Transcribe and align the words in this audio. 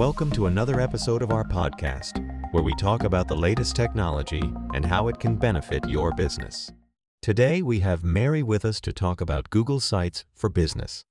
Welcome 0.00 0.30
to 0.30 0.46
another 0.46 0.80
episode 0.80 1.20
of 1.20 1.30
our 1.30 1.44
podcast, 1.44 2.26
where 2.52 2.62
we 2.62 2.74
talk 2.76 3.04
about 3.04 3.28
the 3.28 3.36
latest 3.36 3.76
technology 3.76 4.40
and 4.72 4.82
how 4.82 5.08
it 5.08 5.20
can 5.20 5.36
benefit 5.36 5.86
your 5.86 6.10
business. 6.14 6.72
Today, 7.20 7.60
we 7.60 7.80
have 7.80 8.02
Mary 8.02 8.42
with 8.42 8.64
us 8.64 8.80
to 8.80 8.94
talk 8.94 9.20
about 9.20 9.50
Google 9.50 9.78
Sites 9.78 10.24
for 10.32 10.48
Business. 10.48 11.04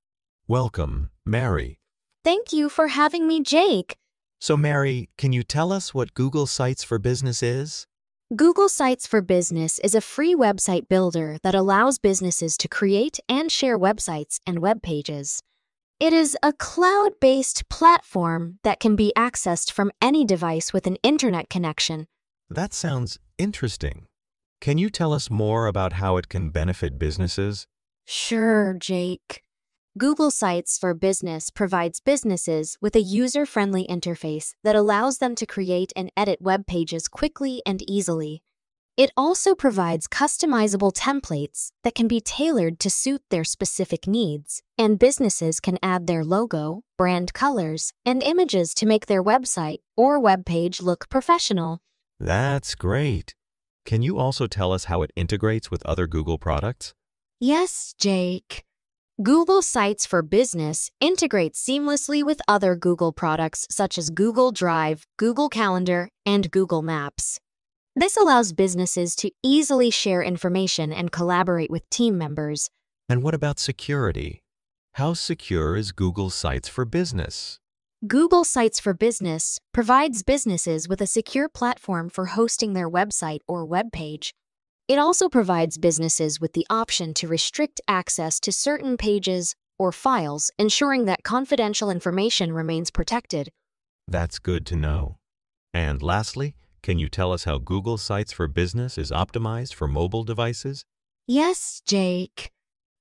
Welcome, 0.47 1.11
Mary. 1.23 1.77
Thank 2.23 2.51
you 2.51 2.67
for 2.67 2.87
having 2.87 3.27
me, 3.27 3.43
Jake. 3.43 3.95
So, 4.39 4.57
Mary, 4.57 5.09
can 5.19 5.33
you 5.33 5.43
tell 5.43 5.71
us 5.71 5.93
what 5.93 6.15
Google 6.15 6.47
Sites 6.47 6.83
for 6.83 6.97
Business 6.97 7.43
is? 7.43 7.85
Google 8.35 8.69
Sites 8.69 9.05
for 9.05 9.21
Business 9.21 9.77
is 9.83 9.93
a 9.93 10.01
free 10.01 10.33
website 10.33 10.87
builder 10.89 11.37
that 11.43 11.53
allows 11.53 11.99
businesses 11.99 12.57
to 12.57 12.67
create 12.67 13.19
and 13.29 13.51
share 13.51 13.77
websites 13.77 14.39
and 14.47 14.57
web 14.57 14.81
pages. 14.81 15.43
It 15.99 16.13
is 16.13 16.37
a 16.41 16.53
cloud 16.53 17.19
based 17.19 17.67
platform 17.67 18.59
that 18.63 18.79
can 18.79 18.95
be 18.95 19.11
accessed 19.17 19.69
from 19.69 19.91
any 20.01 20.23
device 20.23 20.71
with 20.71 20.87
an 20.87 20.95
internet 21.03 21.49
connection. 21.49 22.07
That 22.49 22.73
sounds 22.73 23.19
interesting. 23.37 24.05
Can 24.61 24.77
you 24.77 24.89
tell 24.89 25.11
us 25.11 25.29
more 25.29 25.67
about 25.67 25.93
how 25.93 26.15
it 26.15 26.29
can 26.29 26.51
benefit 26.51 26.97
businesses? 26.97 27.67
Sure, 28.05 28.77
Jake. 28.79 29.43
Google 29.97 30.31
Sites 30.31 30.77
for 30.77 30.93
Business 30.93 31.49
provides 31.49 31.99
businesses 31.99 32.77
with 32.79 32.95
a 32.95 33.01
user 33.01 33.45
friendly 33.45 33.85
interface 33.85 34.53
that 34.63 34.77
allows 34.77 35.17
them 35.17 35.35
to 35.35 35.45
create 35.45 35.91
and 35.97 36.09
edit 36.15 36.41
web 36.41 36.65
pages 36.65 37.09
quickly 37.09 37.61
and 37.65 37.81
easily. 37.89 38.41
It 38.99 39.11
also 39.15 39.55
provides 39.55 40.09
customizable 40.09 40.91
templates 40.91 41.71
that 41.85 41.95
can 41.95 42.09
be 42.09 42.19
tailored 42.19 42.81
to 42.81 42.89
suit 42.89 43.21
their 43.29 43.45
specific 43.45 44.07
needs, 44.07 44.61
and 44.77 44.99
businesses 44.99 45.61
can 45.61 45.77
add 45.81 46.05
their 46.05 46.25
logo, 46.25 46.83
brand 46.97 47.31
colors, 47.33 47.93
and 48.05 48.21
images 48.21 48.73
to 48.73 48.85
make 48.85 49.05
their 49.05 49.23
website 49.23 49.77
or 49.95 50.19
web 50.19 50.45
page 50.45 50.81
look 50.81 51.07
professional. 51.07 51.79
That's 52.19 52.75
great. 52.75 53.35
Can 53.85 54.01
you 54.01 54.17
also 54.17 54.47
tell 54.47 54.73
us 54.73 54.83
how 54.91 55.01
it 55.01 55.13
integrates 55.15 55.71
with 55.71 55.81
other 55.85 56.05
Google 56.05 56.37
products? 56.37 56.93
Yes, 57.39 57.95
Jake. 57.97 58.65
Google 59.23 59.61
Sites 59.61 60.05
for 60.05 60.21
Business 60.21 60.91
integrates 60.99 61.65
seamlessly 61.65 62.21
with 62.21 62.41
other 62.49 62.75
Google 62.75 63.13
products 63.13 63.65
such 63.71 63.97
as 63.97 64.09
Google 64.09 64.51
Drive, 64.51 65.07
Google 65.15 65.47
Calendar, 65.47 66.09
and 66.25 66.51
Google 66.51 66.81
Maps. 66.81 67.39
This 67.99 68.15
allows 68.15 68.53
businesses 68.53 69.13
to 69.17 69.29
easily 69.43 69.89
share 69.89 70.21
information 70.21 70.93
and 70.93 71.11
collaborate 71.11 71.69
with 71.69 71.89
team 71.89 72.17
members. 72.17 72.69
And 73.09 73.21
what 73.21 73.33
about 73.33 73.59
security? 73.59 74.39
How 74.93 75.13
secure 75.13 75.75
is 75.75 75.91
Google 75.91 76.29
Sites 76.29 76.69
for 76.69 76.85
Business? 76.85 77.59
Google 78.07 78.45
Sites 78.45 78.79
for 78.79 78.93
Business 78.93 79.59
provides 79.73 80.23
businesses 80.23 80.87
with 80.87 81.01
a 81.01 81.07
secure 81.07 81.49
platform 81.49 82.07
for 82.07 82.27
hosting 82.27 82.71
their 82.71 82.89
website 82.89 83.39
or 83.49 83.65
web 83.65 83.91
page. 83.91 84.33
It 84.87 84.97
also 84.97 85.27
provides 85.27 85.77
businesses 85.77 86.39
with 86.39 86.53
the 86.53 86.65
option 86.69 87.13
to 87.15 87.27
restrict 87.27 87.81
access 87.85 88.39
to 88.39 88.53
certain 88.53 88.95
pages 88.95 89.55
or 89.77 89.91
files, 89.91 90.51
ensuring 90.57 91.03
that 91.07 91.23
confidential 91.23 91.91
information 91.91 92.53
remains 92.53 92.91
protected. 92.91 93.49
That's 94.07 94.39
good 94.39 94.65
to 94.67 94.77
know. 94.77 95.17
And 95.73 96.01
lastly, 96.01 96.55
can 96.81 96.99
you 96.99 97.09
tell 97.09 97.31
us 97.31 97.43
how 97.43 97.57
Google 97.57 97.97
Sites 97.97 98.31
for 98.31 98.47
Business 98.47 98.97
is 98.97 99.11
optimized 99.11 99.73
for 99.73 99.87
mobile 99.87 100.23
devices? 100.23 100.85
Yes, 101.27 101.81
Jake. 101.85 102.51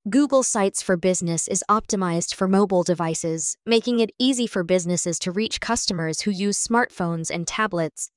Google 0.09 0.43
Sites 0.43 0.81
for 0.81 0.97
Business 0.97 1.47
is 1.47 1.63
optimized 1.69 2.33
for 2.33 2.47
mobile 2.47 2.83
devices, 2.83 3.57
making 3.65 3.99
it 3.99 4.11
easy 4.17 4.47
for 4.47 4.63
businesses 4.63 5.19
to 5.19 5.31
reach 5.31 5.59
customers 5.59 6.21
who 6.21 6.31
use 6.31 6.57
smartphones 6.57 7.29
and 7.29 7.45
tablets. 7.45 8.09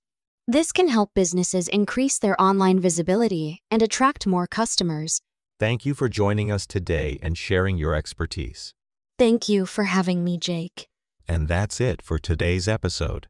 This 0.46 0.72
can 0.72 0.88
help 0.88 1.10
businesses 1.14 1.68
increase 1.68 2.18
their 2.18 2.40
online 2.40 2.78
visibility 2.78 3.62
and 3.70 3.83
attract 3.83 4.27
more 4.27 4.46
customers. 4.46 5.20
Thank 5.58 5.86
you 5.86 5.94
for 5.94 6.08
joining 6.08 6.50
us 6.50 6.67
today 6.67 7.18
and 7.23 7.39
sharing 7.39 7.79
your 7.79 7.94
expertise. 7.94 8.74
Thank 9.18 9.48
you 9.48 9.67
for 9.67 9.84
having 9.84 10.24
me, 10.24 10.39
Jake. 10.39 10.89
And 11.29 11.48
that's 11.48 11.80
it 11.80 12.02
for 12.02 12.18
today's 12.18 12.68
episode. 12.68 13.29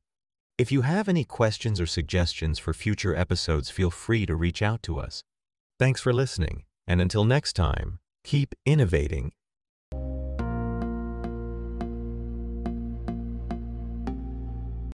If 0.62 0.70
you 0.70 0.82
have 0.82 1.08
any 1.08 1.24
questions 1.24 1.80
or 1.80 1.86
suggestions 1.86 2.60
for 2.60 2.72
future 2.72 3.16
episodes, 3.16 3.68
feel 3.68 3.90
free 3.90 4.26
to 4.26 4.36
reach 4.36 4.62
out 4.62 4.80
to 4.84 5.00
us. 5.00 5.24
Thanks 5.76 6.00
for 6.00 6.12
listening, 6.12 6.62
and 6.86 7.00
until 7.00 7.24
next 7.24 7.54
time, 7.54 7.98
keep 8.22 8.54
innovating 8.64 9.32